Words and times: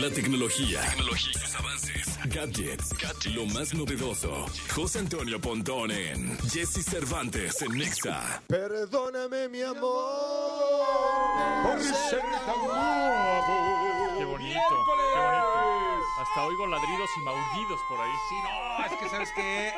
La 0.00 0.10
tecnología, 0.10 0.82
tecnología 0.90 1.32
y 1.34 1.38
sus 1.38 1.54
avances, 1.54 2.18
gadgets, 2.26 2.90
lo 3.34 3.46
más 3.46 3.72
novedoso. 3.72 4.44
José 4.74 4.98
Antonio 4.98 5.40
Pontón 5.40 5.90
en 5.90 6.38
Jesse 6.50 6.84
Cervantes 6.84 7.62
en 7.62 7.72
Nexa. 7.78 8.42
Perdóname, 8.46 9.48
mi 9.48 9.62
amor. 9.62 9.86
Por 11.62 11.80
ser 11.80 12.20
tan 12.20 12.60
guapo. 12.64 14.18
Qué 14.18 14.24
bonito, 14.26 14.60
qué 14.60 15.18
bonito. 15.18 15.56
Hasta 16.20 16.44
oigo 16.44 16.66
ladridos 16.66 17.10
y 17.16 17.20
maullidos 17.20 17.80
por 17.88 18.00
ahí. 18.00 18.12
Sí, 18.28 18.34
no, 18.44 18.86
es 18.86 18.92
que 19.00 19.08
sabes 19.08 19.30
que 19.34 19.72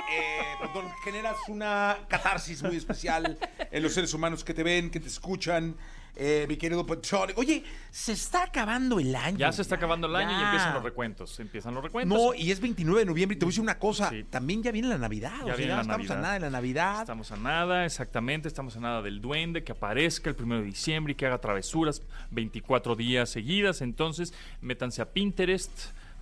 generas 1.04 1.36
una 1.46 1.96
catarsis 2.08 2.62
muy 2.64 2.76
especial 2.76 3.38
en 3.70 3.82
los 3.82 3.94
seres 3.94 4.12
humanos 4.14 4.42
que 4.42 4.52
te 4.52 4.64
ven, 4.64 4.90
que 4.90 4.98
te 4.98 5.08
escuchan. 5.08 5.76
Eh, 6.20 6.46
mi 6.48 6.56
querido 6.56 6.84
Pontón. 6.84 7.30
Oye, 7.36 7.62
se 7.92 8.10
está 8.10 8.42
acabando 8.42 8.98
el 8.98 9.14
año. 9.14 9.38
Ya 9.38 9.52
se 9.52 9.62
está 9.62 9.76
acabando 9.76 10.08
el 10.08 10.16
año 10.16 10.32
y 10.36 10.42
empiezan 10.42 10.74
los 10.74 10.82
recuentos. 10.82 11.38
Empiezan 11.38 11.74
los 11.74 11.84
recuentos. 11.84 12.18
No, 12.18 12.34
y 12.34 12.50
es 12.50 12.60
29 12.60 13.00
de 13.00 13.06
noviembre 13.06 13.36
y 13.36 13.38
te 13.38 13.44
voy 13.44 13.50
a 13.50 13.52
decir 13.52 13.62
una 13.62 13.78
cosa. 13.78 14.10
Sí. 14.10 14.24
También 14.24 14.60
ya 14.60 14.72
viene 14.72 14.88
la 14.88 14.98
Navidad. 14.98 15.32
Ya 15.38 15.44
o 15.44 15.46
sea, 15.46 15.54
viene 15.56 15.70
ya 15.70 15.76
la 15.76 15.82
estamos 15.82 16.08
Navidad. 16.08 16.18
a 16.18 16.22
nada 16.22 16.34
de 16.34 16.40
la 16.40 16.50
Navidad. 16.50 17.00
Estamos 17.02 17.30
a 17.30 17.36
nada, 17.36 17.84
exactamente, 17.84 18.48
estamos 18.48 18.76
a 18.76 18.80
nada 18.80 19.00
del 19.00 19.20
duende, 19.20 19.62
que 19.62 19.70
aparezca 19.70 20.28
el 20.28 20.34
primero 20.34 20.60
de 20.60 20.66
diciembre 20.66 21.12
y 21.12 21.14
que 21.14 21.24
haga 21.26 21.38
travesuras 21.38 22.02
24 22.32 22.96
días 22.96 23.30
seguidas. 23.30 23.80
Entonces, 23.80 24.34
métanse 24.60 25.00
a 25.02 25.12
Pinterest 25.12 25.70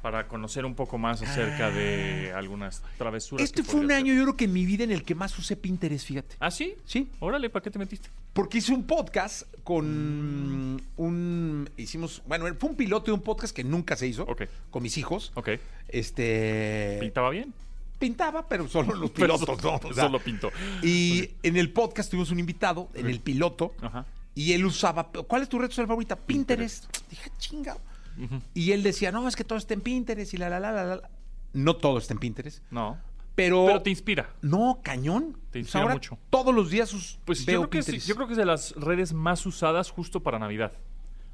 para 0.02 0.28
conocer 0.28 0.64
un 0.64 0.74
poco 0.74 0.98
más 0.98 1.22
acerca 1.22 1.70
de 1.70 2.32
algunas 2.34 2.82
travesuras. 2.98 3.44
Este 3.44 3.62
fue 3.64 3.80
un 3.80 3.90
año, 3.90 4.06
hacer. 4.12 4.16
yo 4.18 4.22
creo 4.24 4.36
que 4.36 4.44
en 4.44 4.52
mi 4.52 4.64
vida 4.64 4.84
en 4.84 4.92
el 4.92 5.02
que 5.02 5.14
más 5.14 5.36
usé 5.38 5.56
Pinterest, 5.56 6.06
fíjate. 6.06 6.36
¿Ah, 6.38 6.50
sí? 6.50 6.74
Sí. 6.84 7.08
Órale, 7.20 7.50
¿para 7.50 7.62
qué 7.62 7.70
te 7.70 7.78
metiste? 7.78 8.08
Porque 8.32 8.58
hice 8.58 8.72
un 8.72 8.84
podcast 8.84 9.42
con 9.64 10.80
un. 10.96 11.70
Hicimos. 11.76 12.22
Bueno, 12.26 12.46
fue 12.58 12.70
un 12.70 12.76
piloto 12.76 13.06
de 13.06 13.12
un 13.12 13.22
podcast 13.22 13.54
que 13.56 13.64
nunca 13.64 13.96
se 13.96 14.06
hizo. 14.06 14.24
Ok. 14.24 14.42
Con 14.70 14.82
mis 14.82 14.96
hijos. 14.98 15.32
Ok. 15.34 15.50
Este. 15.88 16.98
¿Pintaba 17.00 17.30
bien? 17.30 17.52
Pintaba, 17.98 18.46
pero 18.46 18.68
solo 18.68 18.94
los 18.94 19.10
pilotos, 19.12 19.46
solo- 19.58 19.80
¿no? 19.82 19.88
O 19.88 19.94
sea, 19.94 20.04
solo 20.04 20.20
pintó. 20.20 20.50
Y 20.82 21.30
en 21.42 21.56
el 21.56 21.72
podcast 21.72 22.10
tuvimos 22.10 22.30
un 22.30 22.38
invitado, 22.38 22.90
en 22.94 23.06
el 23.06 23.20
piloto, 23.20 23.74
Ajá. 23.80 24.04
y 24.34 24.52
él 24.52 24.66
usaba. 24.66 25.08
¿Cuál 25.10 25.42
es 25.42 25.48
tu 25.48 25.58
red 25.58 25.68
social 25.70 25.86
favorita? 25.86 26.14
Pinterest. 26.16 26.84
Dije, 27.08 27.30
Y 28.54 28.72
él 28.72 28.82
decía, 28.82 29.12
no, 29.12 29.28
es 29.28 29.36
que 29.36 29.44
todo 29.44 29.58
está 29.58 29.74
en 29.74 29.80
Pinterest 29.80 30.32
y 30.34 30.36
la, 30.36 30.48
la, 30.48 30.60
la, 30.60 30.72
la, 30.72 30.84
la. 30.84 31.10
No 31.52 31.76
todo 31.76 31.98
está 31.98 32.14
en 32.14 32.18
Pinterest. 32.20 32.62
No. 32.70 32.98
Pero. 33.34 33.66
Pero 33.66 33.82
te 33.82 33.90
inspira. 33.90 34.30
No, 34.42 34.80
cañón. 34.82 35.36
Te 35.50 35.58
sea, 35.58 35.60
inspira 35.60 35.82
ahora 35.82 35.94
mucho. 35.94 36.18
Todos 36.30 36.54
los 36.54 36.70
días 36.70 36.88
sus, 36.88 37.18
Pues 37.24 37.40
yo 37.40 37.46
veo 37.46 37.60
creo, 37.62 37.70
que 37.70 37.82
sí, 37.82 37.86
Pinterest. 37.92 38.08
yo 38.08 38.14
creo 38.14 38.26
que 38.26 38.32
es 38.32 38.38
de 38.38 38.46
las 38.46 38.72
redes 38.76 39.12
más 39.12 39.44
usadas 39.46 39.90
justo 39.90 40.22
para 40.22 40.38
Navidad. 40.38 40.72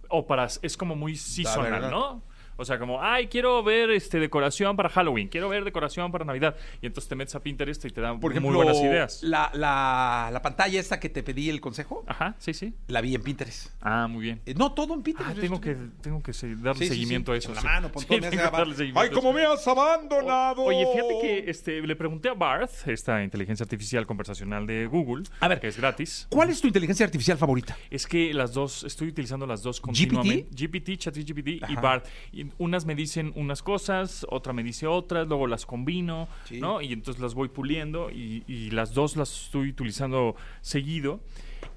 O 0.08 0.26
para 0.26 0.46
es 0.62 0.76
como 0.76 0.94
muy 0.96 1.16
seasonal. 1.16 1.90
¿no? 1.90 2.22
O 2.56 2.64
sea, 2.64 2.78
como, 2.78 3.02
ay, 3.02 3.26
quiero 3.28 3.62
ver 3.62 3.90
este 3.90 4.18
decoración 4.20 4.76
para 4.76 4.88
Halloween, 4.88 5.28
quiero 5.28 5.48
ver 5.48 5.64
decoración 5.64 6.12
para 6.12 6.24
Navidad. 6.24 6.56
Y 6.80 6.86
entonces 6.86 7.08
te 7.08 7.14
metes 7.14 7.34
a 7.34 7.40
Pinterest 7.42 7.84
y 7.84 7.90
te 7.90 8.00
dan 8.00 8.20
Por 8.20 8.32
ejemplo, 8.32 8.50
muy 8.52 8.56
buenas 8.56 8.80
ideas. 8.82 9.22
La, 9.22 9.50
la, 9.54 10.30
la 10.32 10.42
pantalla 10.42 10.78
esta 10.78 11.00
que 11.00 11.08
te 11.08 11.22
pedí 11.22 11.48
el 11.50 11.60
consejo, 11.60 12.04
Ajá, 12.06 12.34
sí, 12.38 12.54
sí. 12.54 12.74
la 12.88 13.00
vi 13.00 13.14
en 13.14 13.22
Pinterest. 13.22 13.68
Ah, 13.80 14.06
muy 14.08 14.22
bien. 14.22 14.40
Eh, 14.46 14.54
No, 14.54 14.72
todo 14.72 14.94
en 14.94 15.02
Pinterest. 15.02 15.36
Ah, 15.36 15.40
tengo 15.40 15.60
que, 15.60 15.76
tengo 16.00 16.22
que 16.22 16.32
se- 16.32 16.54
darle 16.56 16.84
Sí, 16.84 16.88
seguimiento 16.88 17.32
sí. 17.32 17.36
a 17.36 17.38
eso. 17.38 17.48
En 17.50 17.54
la 17.56 17.62
mano, 17.62 17.90
me 18.10 18.20
darle 18.20 18.74
seguimiento 18.74 19.00
Ay, 19.00 19.10
cómo 19.10 19.32
me 19.32 19.44
has 19.44 19.66
abandonado. 19.66 20.62
Oye, 20.62 20.86
fíjate 20.92 21.18
que 21.20 21.50
este, 21.50 21.80
le 21.80 21.96
pregunté 21.96 22.28
a 22.28 22.34
Barth, 22.34 22.86
esta 22.86 23.22
inteligencia 23.22 23.64
artificial 23.64 24.06
conversacional 24.06 24.66
de 24.66 24.86
Google, 24.86 25.24
A 25.40 25.48
ver. 25.48 25.60
que 25.60 25.68
es 25.68 25.76
gratis. 25.76 26.26
¿Cuál 26.30 26.50
es 26.50 26.60
tu 26.60 26.66
inteligencia 26.66 27.04
artificial 27.06 27.38
favorita? 27.38 27.76
Es 27.90 28.06
que 28.06 28.32
las 28.34 28.52
dos, 28.52 28.84
estoy 28.84 29.08
utilizando 29.08 29.46
las 29.46 29.62
dos 29.62 29.80
continuamente. 29.80 30.48
GPT, 30.54 30.96
ChatGPT 30.98 31.48
y 31.48 31.60
Ajá. 31.62 31.80
BART. 31.80 32.06
Y 32.32 32.44
unas 32.58 32.86
me 32.86 32.94
dicen 32.94 33.32
unas 33.36 33.62
cosas, 33.62 34.26
otra 34.30 34.52
me 34.52 34.62
dice 34.62 34.86
otras, 34.86 35.26
luego 35.28 35.46
las 35.46 35.66
combino, 35.66 36.28
Sí. 36.44 36.60
¿no? 36.60 36.80
Y 36.80 36.92
entonces 36.92 37.20
las 37.22 37.34
voy 37.34 37.48
puliendo 37.48 38.10
y, 38.10 38.44
y 38.46 38.70
las 38.70 38.94
dos 38.94 39.16
las 39.16 39.44
estoy 39.46 39.68
utilizando 39.70 40.36
seguido. 40.60 41.20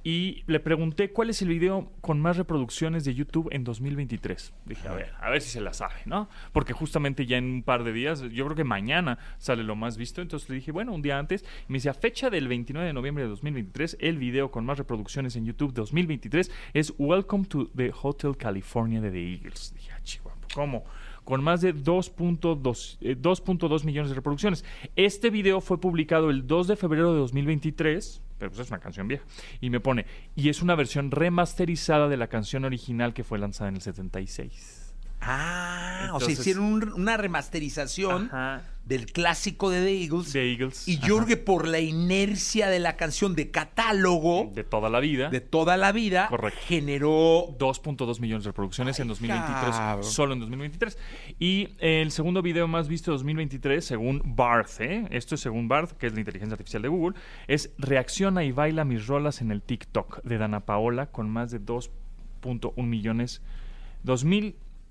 Y 0.03 0.43
le 0.45 0.59
pregunté 0.59 1.11
cuál 1.11 1.31
es 1.31 1.41
el 1.41 1.49
video 1.49 1.91
con 2.01 2.19
más 2.19 2.37
reproducciones 2.37 3.05
de 3.05 3.15
YouTube 3.15 3.49
en 3.51 3.63
2023. 3.63 4.53
Dije, 4.65 4.87
a 4.87 4.93
ver, 4.93 5.13
a 5.19 5.31
ver 5.31 5.41
si 5.41 5.49
se 5.49 5.61
la 5.61 5.73
sabe, 5.73 5.95
¿no? 6.05 6.29
Porque 6.53 6.73
justamente 6.73 7.25
ya 7.25 7.37
en 7.37 7.45
un 7.45 7.63
par 7.63 7.83
de 7.83 7.91
días, 7.91 8.21
yo 8.21 8.45
creo 8.45 8.55
que 8.55 8.63
mañana 8.63 9.17
sale 9.39 9.63
lo 9.63 9.75
más 9.75 9.97
visto. 9.97 10.21
Entonces 10.21 10.47
le 10.49 10.55
dije, 10.55 10.71
bueno, 10.71 10.93
un 10.93 11.01
día 11.01 11.17
antes. 11.17 11.43
Y 11.67 11.71
me 11.71 11.77
dice, 11.77 11.89
a 11.89 11.93
fecha 11.93 12.29
del 12.29 12.47
29 12.47 12.85
de 12.85 12.93
noviembre 12.93 13.23
de 13.23 13.29
2023, 13.31 13.97
el 13.99 14.17
video 14.17 14.51
con 14.51 14.65
más 14.65 14.77
reproducciones 14.77 15.35
en 15.35 15.45
YouTube 15.45 15.73
2023 15.73 16.51
es 16.73 16.93
Welcome 16.97 17.45
to 17.45 17.67
the 17.75 17.91
Hotel 17.99 18.37
California 18.37 19.01
de 19.01 19.09
The 19.09 19.33
Eagles. 19.33 19.73
Dije, 19.75 19.91
ah, 19.91 19.99
chihuahua, 20.03 20.39
¿cómo? 20.53 20.83
Con 21.23 21.43
más 21.43 21.61
de 21.61 21.73
2.2 21.73 22.97
eh, 23.01 23.17
2.2 23.19 23.83
millones 23.83 24.09
de 24.09 24.15
reproducciones. 24.15 24.63
Este 24.95 25.31
video 25.31 25.61
fue 25.61 25.79
publicado 25.79 26.29
el 26.29 26.45
2 26.45 26.67
de 26.67 26.75
febrero 26.75 27.13
de 27.13 27.19
2023, 27.19 28.21
pero 28.37 28.51
pues 28.51 28.61
es 28.61 28.69
una 28.69 28.79
canción 28.79 29.07
vieja. 29.07 29.25
Y 29.61 29.69
me 29.69 29.79
pone, 29.79 30.05
y 30.35 30.49
es 30.49 30.61
una 30.61 30.75
versión 30.75 31.11
remasterizada 31.11 32.07
de 32.07 32.17
la 32.17 32.27
canción 32.27 32.65
original 32.65 33.13
que 33.13 33.23
fue 33.23 33.39
lanzada 33.39 33.69
en 33.69 33.75
el 33.75 33.81
76. 33.81 34.84
Ah, 35.27 36.09
o 36.13 36.19
sea, 36.19 36.31
hicieron 36.31 36.63
un- 36.65 36.93
una 36.93 37.17
remasterización 37.17 38.25
Ajá. 38.27 38.61
del 38.85 39.07
clásico 39.07 39.71
de 39.71 39.83
The 39.83 40.03
Eagles. 40.03 40.31
The 40.31 40.51
Eagles. 40.51 40.87
y 40.87 40.99
que 40.99 41.37
por 41.37 41.67
la 41.67 41.79
inercia 41.79 42.69
de 42.69 42.77
la 42.79 42.95
canción 42.95 43.33
de 43.35 43.49
catálogo 43.49 44.51
de 44.53 44.63
toda 44.63 44.89
la 44.91 44.99
vida. 44.99 45.29
de 45.29 45.41
toda 45.41 45.77
la 45.77 45.91
vida, 45.91 46.27
Correcto. 46.29 46.59
generó 46.67 47.47
2.2 47.57 48.19
millones 48.19 48.43
de 48.43 48.49
reproducciones 48.51 48.99
en 48.99 49.07
2023, 49.07 49.75
cabrón. 49.75 50.03
solo 50.03 50.33
en 50.33 50.39
2023. 50.41 50.97
Y 51.39 51.69
el 51.79 52.11
segundo 52.11 52.43
video 52.43 52.67
más 52.67 52.87
visto 52.87 53.09
de 53.11 53.17
2023, 53.17 53.83
según 53.83 54.21
Barth, 54.23 54.79
¿eh? 54.81 55.07
esto 55.09 55.33
es 55.35 55.41
según 55.41 55.67
Barth, 55.67 55.93
que 55.93 56.05
es 56.07 56.13
la 56.13 56.19
inteligencia 56.19 56.53
artificial 56.53 56.83
de 56.83 56.89
Google, 56.89 57.17
es 57.47 57.71
Reacciona 57.79 58.43
y 58.43 58.51
baila 58.51 58.85
mis 58.85 59.07
rolas 59.07 59.41
en 59.41 59.49
el 59.51 59.63
TikTok 59.63 60.21
de 60.23 60.37
Dana 60.37 60.59
Paola 60.59 61.07
con 61.07 61.29
más 61.31 61.49
de 61.49 61.59
2.1 61.59 62.85
millones, 62.87 63.41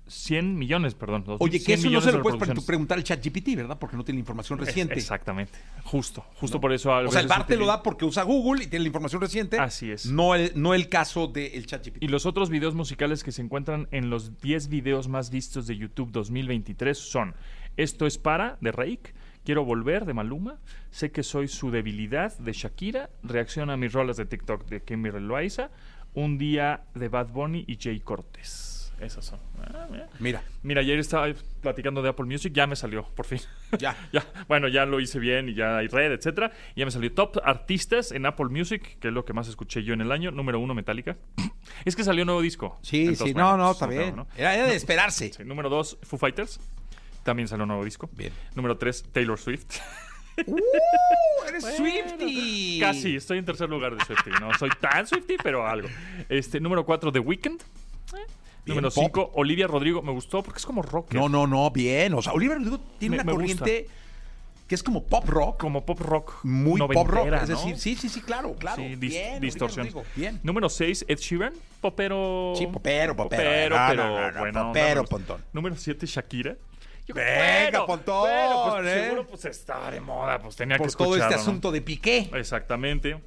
2.100 0.07 0.43
millones, 0.55 0.93
perdón. 0.93 1.23
Oye, 1.39 1.59
2.100 1.59 1.65
que 1.65 1.73
eso 1.73 1.89
no 1.89 2.01
se 2.01 2.11
de 2.11 2.17
lo 2.17 2.23
puedes 2.23 2.63
preguntar 2.65 2.97
al 2.97 3.03
chat 3.03 3.25
GPT, 3.25 3.55
¿verdad? 3.55 3.77
Porque 3.79 3.97
no 3.97 4.03
tiene 4.03 4.17
la 4.17 4.21
información 4.21 4.59
Es- 4.59 4.67
reciente. 4.67 4.93
Exactamente, 4.95 5.57
justo, 5.83 6.25
justo 6.35 6.61
por 6.61 6.73
eso. 6.73 6.93
a 6.93 6.99
O 7.01 7.11
sea, 7.11 7.21
el 7.21 7.27
bar 7.27 7.47
te 7.47 7.57
lo 7.57 7.65
da 7.65 7.81
porque 7.81 8.05
usa 8.05 8.23
Google 8.23 8.63
y 8.63 8.67
tiene 8.67 8.83
la 8.83 8.87
información 8.87 9.21
reciente. 9.21 9.57
Así 9.59 9.91
es. 9.91 10.05
No 10.05 10.35
el, 10.35 10.51
no 10.55 10.73
el 10.73 10.89
caso 10.89 11.27
del 11.27 11.65
chat 11.65 11.85
GPT. 11.85 12.03
Y 12.03 12.07
los 12.07 12.25
otros 12.25 12.49
videos 12.49 12.75
musicales 12.75 13.23
que 13.23 13.31
se 13.31 13.41
encuentran 13.41 13.87
en 13.91 14.09
los 14.09 14.39
10 14.41 14.69
videos 14.69 15.07
más 15.07 15.29
vistos 15.31 15.67
de 15.67 15.77
YouTube 15.77 16.11
2023 16.11 16.97
son 16.97 17.35
Esto 17.77 18.05
es 18.05 18.17
para, 18.17 18.57
de 18.61 18.71
Rake, 18.71 19.13
Quiero 19.43 19.63
volver, 19.63 20.05
de 20.05 20.13
Maluma, 20.13 20.59
Sé 20.89 21.11
que 21.11 21.21
soy 21.21 21.47
su 21.47 21.69
debilidad, 21.71 22.37
de 22.39 22.53
Shakira, 22.53 23.09
Reacciona 23.21 23.73
a 23.73 23.77
mis 23.77 23.93
rolas 23.93 24.17
de 24.17 24.25
TikTok, 24.25 24.65
de 24.65 24.81
Kimmy 24.83 25.11
Loaiza, 25.11 25.69
Un 26.13 26.37
día, 26.37 26.85
de 26.95 27.09
Bad 27.09 27.29
Bunny 27.29 27.63
y 27.67 27.77
Jay 27.79 27.99
Cortés. 27.99 28.74
Esas 28.99 29.25
son. 29.25 29.39
Ah, 29.61 29.87
mira. 29.89 30.09
Mira, 30.19 30.43
Mira, 30.63 30.81
ayer 30.81 30.99
estaba 30.99 31.27
platicando 31.61 32.01
de 32.01 32.09
Apple 32.09 32.25
Music, 32.25 32.53
ya 32.53 32.65
me 32.65 32.75
salió, 32.75 33.03
por 33.03 33.25
fin. 33.25 33.39
ya. 33.79 33.95
ya, 34.13 34.25
bueno, 34.47 34.67
ya 34.67 34.85
lo 34.85 34.99
hice 34.99 35.19
bien 35.19 35.49
y 35.49 35.53
ya 35.53 35.77
hay 35.77 35.87
red, 35.87 36.11
etcétera. 36.11 36.51
Y 36.75 36.79
ya 36.79 36.85
me 36.85 36.91
salió 36.91 37.11
top 37.11 37.39
artistas 37.43 38.11
en 38.11 38.25
Apple 38.25 38.47
Music, 38.49 38.97
que 38.99 39.09
es 39.09 39.13
lo 39.13 39.25
que 39.25 39.33
más 39.33 39.47
escuché 39.47 39.83
yo 39.83 39.93
en 39.93 40.01
el 40.01 40.11
año. 40.11 40.31
Número 40.31 40.59
uno, 40.59 40.73
Metallica. 40.73 41.17
es 41.85 41.95
que 41.95 42.03
salió 42.03 42.25
nuevo 42.25 42.41
disco. 42.41 42.79
Sí, 42.81 43.01
Entonces, 43.01 43.27
sí, 43.27 43.33
bueno, 43.33 43.51
no, 43.51 43.57
no, 43.57 43.63
pues, 43.65 43.75
está 43.75 43.87
bien. 43.87 44.15
¿no? 44.15 44.27
Era, 44.37 44.55
era 44.55 44.67
de 44.67 44.75
esperarse. 44.75 45.33
Sí, 45.33 45.43
número 45.43 45.69
dos, 45.69 45.97
Foo 46.03 46.17
Fighters. 46.17 46.59
También 47.23 47.47
salió 47.47 47.63
un 47.63 47.69
nuevo 47.69 47.83
disco. 47.83 48.09
Bien. 48.13 48.31
Número 48.55 48.77
tres, 48.77 49.03
Taylor 49.11 49.39
Swift. 49.39 49.79
¡Uh! 50.45 50.59
¡Eres 51.47 51.63
Swifty! 51.63 52.79
Casi, 52.79 53.15
estoy 53.15 53.37
en 53.37 53.45
tercer 53.45 53.69
lugar 53.69 53.95
de 53.95 54.03
Swifty. 54.03 54.31
No 54.39 54.53
soy 54.53 54.69
tan 54.79 55.07
Swifty, 55.07 55.37
pero 55.41 55.65
algo. 55.65 55.87
Este, 56.29 56.59
número 56.59 56.85
cuatro, 56.85 57.11
The 57.11 57.19
Weeknd. 57.19 57.61
Eh. 57.61 58.25
Bien, 58.65 58.75
Número 58.77 58.89
pop. 58.91 59.03
cinco, 59.03 59.31
Olivia 59.35 59.67
Rodrigo. 59.67 60.01
Me 60.01 60.11
gustó 60.11 60.41
porque 60.43 60.57
es 60.59 60.65
como 60.65 60.81
rock. 60.81 61.13
No, 61.13 61.29
no, 61.29 61.45
no, 61.47 61.69
bien. 61.71 62.13
O 62.15 62.21
sea, 62.21 62.33
Oliver 62.33 62.57
Rodrigo 62.57 62.79
tiene 62.97 63.17
Me- 63.17 63.21
una 63.21 63.31
me 63.31 63.37
corriente 63.37 63.87
que 64.67 64.73
es 64.73 64.81
como 64.81 65.03
pop 65.03 65.23
rock. 65.27 65.59
Como 65.59 65.85
pop 65.85 65.99
rock. 65.99 66.39
Muy 66.43 66.79
pop 66.79 67.07
rock. 67.07 67.27
Es 67.27 67.49
¿no? 67.49 67.55
decir, 67.57 67.77
sí, 67.77 67.95
sí, 67.95 68.09
sí, 68.09 68.21
claro, 68.21 68.55
claro. 68.55 68.77
Sí, 68.81 68.95
dis- 68.95 68.97
bien, 68.99 69.23
Olivia 69.33 69.39
distorsión. 69.39 69.85
Rodrigo, 69.85 70.03
Bien. 70.15 70.39
Número 70.41 70.67
6, 70.69 71.05
Ed 71.07 71.17
Sheeran. 71.19 71.53
Popero. 71.81 72.53
Sí, 72.57 72.65
popero, 72.65 73.15
popero. 73.15 73.43
Popero, 73.43 73.77
No, 73.77 73.87
pero 73.89 74.03
no, 74.03 74.21
no, 74.21 74.31
no, 74.31 74.39
bueno. 74.39 74.67
popero, 74.69 75.01
gusta. 75.01 75.15
Pontón. 75.15 75.45
Número 75.53 75.75
7, 75.75 76.05
Shakira. 76.07 76.55
Yo, 77.07 77.13
Venga, 77.13 77.85
Pontón, 77.85 78.21
bueno, 78.21 78.65
pues, 78.71 78.87
¿eh? 78.87 79.03
Seguro 79.03 79.27
pues 79.27 79.45
está 79.45 79.91
de 79.91 80.01
moda, 80.01 80.39
pues 80.39 80.55
tenía 80.55 80.75
Por 80.77 80.87
que 80.87 80.93
todo 80.95 81.09
escucharlo, 81.09 81.35
este 81.35 81.35
¿no? 81.35 81.41
asunto 81.51 81.71
de 81.71 81.81
Piqué. 81.83 82.31
Exactamente. 82.33 83.17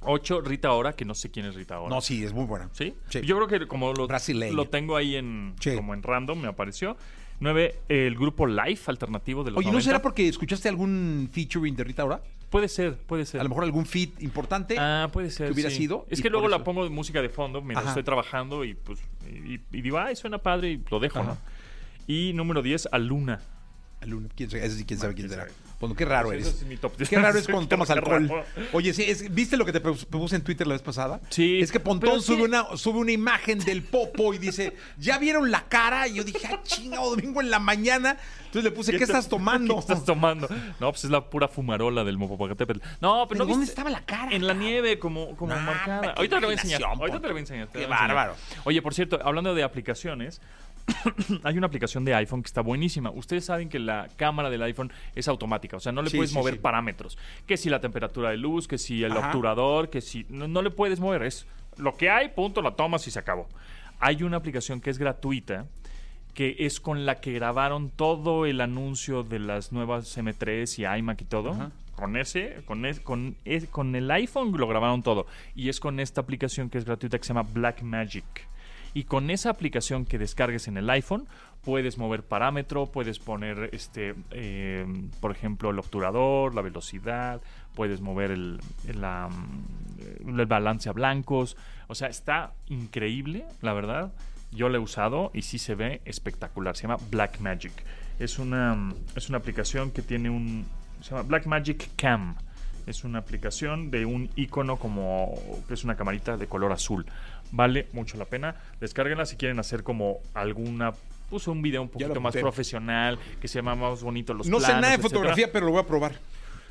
8, 0.00 0.40
Rita 0.42 0.72
Ora, 0.72 0.92
que 0.92 1.04
no 1.04 1.14
sé 1.14 1.30
quién 1.30 1.46
es 1.46 1.54
Rita 1.54 1.78
Ora. 1.80 1.94
No, 1.94 2.00
sí, 2.00 2.24
es 2.24 2.32
muy 2.32 2.44
buena. 2.44 2.68
¿Sí? 2.72 2.94
Sí. 3.10 3.20
Yo 3.22 3.36
creo 3.36 3.48
que 3.48 3.66
como 3.66 3.92
lo, 3.92 4.06
Brasileña. 4.06 4.52
lo 4.54 4.66
tengo 4.68 4.96
ahí 4.96 5.16
en 5.16 5.54
Sí. 5.60 5.74
como 5.74 5.94
en 5.94 6.02
random, 6.02 6.40
me 6.40 6.48
apareció. 6.48 6.96
9, 7.40 7.80
el 7.88 8.16
grupo 8.16 8.46
Life 8.46 8.90
alternativo 8.90 9.44
de 9.44 9.52
los 9.52 9.58
Oye, 9.58 9.66
¿no 9.66 9.72
90. 9.74 9.84
será 9.90 10.02
porque 10.02 10.26
escuchaste 10.28 10.68
algún 10.68 11.28
featuring 11.32 11.76
de 11.76 11.84
Rita 11.84 12.02
ahora? 12.02 12.20
Puede 12.50 12.66
ser, 12.68 12.96
puede 12.96 13.26
ser. 13.26 13.40
A 13.40 13.42
lo 13.44 13.50
mejor 13.50 13.64
algún 13.64 13.84
feat 13.86 14.22
importante. 14.22 14.76
Ah, 14.78 15.08
puede 15.12 15.30
ser. 15.30 15.48
que 15.48 15.52
hubiera 15.52 15.70
sí. 15.70 15.76
sido, 15.76 16.06
Es 16.08 16.22
que 16.22 16.30
luego 16.30 16.48
la 16.48 16.64
pongo 16.64 16.82
de 16.82 16.90
música 16.90 17.20
de 17.22 17.28
fondo 17.28 17.60
mientras 17.60 17.82
Ajá. 17.84 17.90
estoy 17.90 18.04
trabajando 18.04 18.64
y 18.64 18.74
pues 18.74 18.98
y, 19.30 19.60
y 19.76 19.82
digo, 19.82 19.98
ay, 19.98 20.16
suena 20.16 20.38
padre 20.38 20.70
y 20.72 20.84
lo 20.90 20.98
dejo, 20.98 21.18
Ajá. 21.20 21.28
¿no? 21.32 21.38
Y 22.06 22.32
número 22.32 22.62
10, 22.62 22.88
Aluna. 22.90 23.40
Alumno, 24.00 24.28
¿Quién, 24.34 24.48
sabe? 24.50 24.64
ese 24.64 24.76
sí, 24.78 24.84
quién 24.84 24.98
sabe 24.98 25.14
quién 25.14 25.28
será. 25.28 25.46
Bueno, 25.80 25.94
qué 25.94 26.04
raro 26.04 26.32
eres. 26.32 26.46
es 26.48 26.62
mi 26.64 26.76
top 26.76 26.96
Qué 27.08 27.18
raro 27.18 27.38
es 27.38 27.46
cuando 27.48 27.68
tomas 27.68 27.88
alcohol. 27.90 28.28
Oye, 28.72 28.92
sí, 28.92 29.04
es- 29.04 29.32
¿viste 29.32 29.56
lo 29.56 29.64
que 29.64 29.72
te 29.72 29.80
pus- 29.80 30.04
puse 30.06 30.34
en 30.34 30.42
Twitter 30.42 30.66
la 30.66 30.74
vez 30.74 30.82
pasada? 30.82 31.20
Sí, 31.30 31.60
Es 31.60 31.70
que 31.70 31.78
Pontón 31.78 32.20
sube, 32.20 32.42
una, 32.42 32.76
sube 32.76 32.98
una 32.98 33.12
imagen 33.12 33.60
del 33.60 33.82
popo 33.84 34.34
y 34.34 34.38
dice, 34.38 34.72
¿ya 34.98 35.18
vieron 35.18 35.50
la 35.52 35.68
cara? 35.68 36.08
Y 36.08 36.14
yo 36.14 36.24
dije, 36.24 36.48
ah, 36.52 36.60
chingado, 36.64 37.10
domingo 37.10 37.40
en 37.40 37.50
la 37.50 37.60
mañana. 37.60 38.16
Entonces 38.46 38.64
le 38.64 38.70
puse, 38.72 38.96
¿qué, 38.96 39.04
estás 39.04 39.28
tomando? 39.28 39.74
¿Qué 39.74 39.80
estás 39.80 40.04
tomando? 40.04 40.48
No, 40.80 40.90
pues 40.90 41.04
es 41.04 41.10
la 41.10 41.20
pura 41.30 41.46
fumarola 41.46 42.02
del 42.02 42.18
Mopopacatépetl. 42.18 42.80
No, 43.00 43.26
pero, 43.26 43.28
¿Pero 43.28 43.38
¿no 43.38 43.44
dónde 43.44 43.58
viste? 43.60 43.72
estaba 43.72 43.90
la 43.90 44.04
cara? 44.04 44.32
En 44.34 44.46
la 44.48 44.54
nieve, 44.54 44.98
como, 44.98 45.36
como 45.36 45.54
Nah, 45.54 45.60
marcada. 45.60 46.00
qué 46.00 46.08
Ahorita 46.16 46.36
te 46.36 46.40
lo 46.40 46.46
voy 46.48 46.54
a 46.56 46.60
enseñar. 46.60 46.80
imaginación, 46.80 47.00
Ahorita 47.00 47.20
te 47.20 47.26
lo 47.28 47.32
voy 47.34 47.38
a 47.38 47.40
enseñar. 47.40 47.66
te 47.68 47.72
Qué 47.74 47.78
lo 47.82 47.86
voy 47.88 47.92
a 47.92 47.96
enseñar. 47.98 48.16
bárbaro. 48.16 48.36
Oye, 48.64 48.82
por 48.82 48.94
cierto, 48.94 49.20
hablando 49.22 49.54
de 49.54 49.62
aplicaciones, 49.62 50.40
hay 51.44 51.58
una 51.58 51.66
aplicación 51.66 52.04
de 52.06 52.14
iPhone 52.14 52.42
que 52.42 52.46
está 52.46 52.62
buenísima. 52.62 53.10
Ustedes 53.10 53.44
saben 53.44 53.68
que 53.68 53.78
la 53.78 54.08
cámara 54.16 54.48
del 54.48 54.62
iPhone 54.62 54.90
es 55.14 55.28
automática, 55.28 55.67
o 55.76 55.80
sea, 55.80 55.92
no 55.92 56.02
le 56.02 56.10
Sí, 56.10 56.16
puedes 56.16 56.30
sí, 56.30 56.36
mover 56.36 56.54
sí. 56.54 56.60
parámetros. 56.60 57.18
Que 57.46 57.56
si 57.56 57.68
la 57.70 57.80
temperatura 57.80 58.30
de 58.30 58.36
luz, 58.36 58.66
que 58.68 58.78
si 58.78 59.02
el 59.04 59.12
Ajá. 59.12 59.26
obturador, 59.28 59.90
que 59.90 60.00
si... 60.00 60.26
No, 60.28 60.46
no 60.48 60.62
le 60.62 60.70
puedes 60.70 61.00
mover, 61.00 61.22
es 61.22 61.46
lo 61.76 61.96
que 61.96 62.10
hay, 62.10 62.28
punto, 62.30 62.60
la 62.62 62.72
tomas 62.72 63.06
y 63.06 63.10
se 63.10 63.18
acabó. 63.18 63.48
Hay 64.00 64.22
una 64.22 64.36
aplicación 64.36 64.80
que 64.80 64.90
es 64.90 64.98
gratuita, 64.98 65.66
que 66.34 66.56
es 66.60 66.78
con 66.80 67.04
la 67.06 67.20
que 67.20 67.32
grabaron 67.32 67.90
todo 67.90 68.46
el 68.46 68.60
anuncio 68.60 69.22
de 69.24 69.38
las 69.40 69.72
nuevas 69.72 70.16
M3 70.16 70.78
y 70.78 70.98
iMac 70.98 71.22
y 71.22 71.24
todo. 71.24 71.50
Ajá. 71.50 71.70
Con 71.96 72.16
ese, 72.16 72.62
con, 72.64 72.86
es- 72.86 73.00
con, 73.00 73.36
es- 73.44 73.66
con 73.66 73.96
el 73.96 74.08
iPhone 74.12 74.56
lo 74.56 74.68
grabaron 74.68 75.02
todo. 75.02 75.26
Y 75.56 75.68
es 75.68 75.80
con 75.80 75.98
esta 75.98 76.20
aplicación 76.20 76.70
que 76.70 76.78
es 76.78 76.84
gratuita 76.84 77.18
que 77.18 77.24
se 77.24 77.34
llama 77.34 77.48
Blackmagic. 77.52 78.24
Y 78.98 79.04
con 79.04 79.30
esa 79.30 79.50
aplicación 79.50 80.04
que 80.04 80.18
descargues 80.18 80.66
en 80.66 80.76
el 80.76 80.90
iPhone, 80.90 81.28
puedes 81.62 81.98
mover 81.98 82.24
parámetro, 82.24 82.86
puedes 82.86 83.20
poner, 83.20 83.70
este, 83.72 84.16
eh, 84.32 84.84
por 85.20 85.30
ejemplo, 85.30 85.70
el 85.70 85.78
obturador, 85.78 86.52
la 86.52 86.62
velocidad, 86.62 87.40
puedes 87.76 88.00
mover 88.00 88.32
el, 88.32 88.58
el, 88.88 89.00
la, 89.00 89.28
el 90.26 90.46
balance 90.46 90.88
a 90.88 90.92
blancos. 90.92 91.56
O 91.86 91.94
sea, 91.94 92.08
está 92.08 92.54
increíble, 92.66 93.44
la 93.62 93.72
verdad. 93.72 94.12
Yo 94.50 94.68
la 94.68 94.78
he 94.78 94.80
usado 94.80 95.30
y 95.32 95.42
sí 95.42 95.58
se 95.58 95.76
ve 95.76 96.00
espectacular. 96.04 96.76
Se 96.76 96.82
llama 96.82 96.98
Blackmagic. 97.08 97.84
Es 98.18 98.40
una, 98.40 98.92
es 99.14 99.28
una 99.28 99.38
aplicación 99.38 99.92
que 99.92 100.02
tiene 100.02 100.28
un... 100.28 100.66
Se 101.02 101.10
llama 101.10 101.22
Blackmagic 101.22 101.90
Cam. 101.94 102.34
Es 102.88 103.04
una 103.04 103.18
aplicación 103.18 103.90
de 103.90 104.06
un 104.06 104.30
icono 104.34 104.78
como 104.78 105.34
que 105.68 105.74
es 105.74 105.84
una 105.84 105.96
camarita 105.96 106.36
de 106.38 106.46
color 106.46 106.72
azul. 106.72 107.04
Vale 107.52 107.86
mucho 107.92 108.16
la 108.16 108.24
pena. 108.24 108.56
Descárguenla 108.80 109.26
si 109.26 109.36
quieren 109.36 109.58
hacer 109.58 109.82
como 109.82 110.20
alguna 110.32 110.94
puse 111.28 111.50
un 111.50 111.60
video 111.60 111.82
un 111.82 111.90
poquito 111.90 112.20
más 112.20 112.34
profesional, 112.34 113.18
que 113.40 113.48
se 113.48 113.58
llama 113.58 113.74
más 113.74 114.02
bonito 114.02 114.32
los 114.32 114.48
No 114.48 114.60
sé 114.60 114.68
nada 114.68 114.80
de 114.80 114.86
etcétera. 114.94 115.08
fotografía, 115.08 115.52
pero 115.52 115.66
lo 115.66 115.72
voy 115.72 115.82
a 115.82 115.86
probar. 115.86 116.12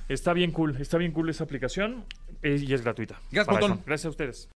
Está 0.09 0.33
bien 0.33 0.51
cool, 0.51 0.75
está 0.79 0.97
bien 0.97 1.11
cool 1.11 1.29
esa 1.29 1.43
aplicación 1.43 2.05
eh, 2.41 2.57
y 2.59 2.73
es 2.73 2.81
gratuita. 2.81 3.19
Gracias 3.31 4.05
a 4.05 4.09
ustedes. 4.09 4.49